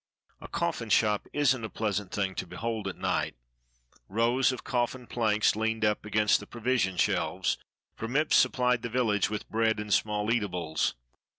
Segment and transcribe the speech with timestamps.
[0.39, 3.35] A coflSn shop isn't a pleasant thing to behold at night.
[4.09, 7.59] Rows of coffin planks leaned up against the provision shelves,
[7.95, 10.95] for Mipps supplied the village with bread and small eatables.